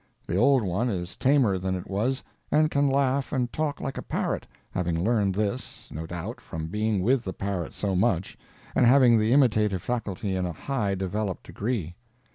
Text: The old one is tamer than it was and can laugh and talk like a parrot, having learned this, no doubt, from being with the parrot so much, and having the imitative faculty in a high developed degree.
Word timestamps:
The 0.25 0.35
old 0.35 0.63
one 0.63 0.89
is 0.89 1.15
tamer 1.15 1.59
than 1.59 1.75
it 1.75 1.87
was 1.87 2.23
and 2.51 2.71
can 2.71 2.89
laugh 2.89 3.31
and 3.31 3.53
talk 3.53 3.79
like 3.79 3.99
a 3.99 4.01
parrot, 4.01 4.47
having 4.71 4.99
learned 5.03 5.35
this, 5.35 5.89
no 5.91 6.07
doubt, 6.07 6.41
from 6.41 6.69
being 6.69 7.03
with 7.03 7.23
the 7.23 7.33
parrot 7.33 7.73
so 7.75 7.95
much, 7.95 8.35
and 8.73 8.87
having 8.87 9.19
the 9.19 9.31
imitative 9.31 9.83
faculty 9.83 10.35
in 10.35 10.47
a 10.47 10.51
high 10.53 10.95
developed 10.95 11.43
degree. 11.45 11.93